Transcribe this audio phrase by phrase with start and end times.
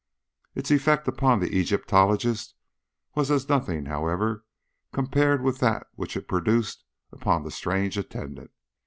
[0.55, 2.55] Its effect upon the Egyptologist
[3.13, 4.43] was as nothing, however,
[4.91, 8.49] compared with that which it produced upon the strange attendant.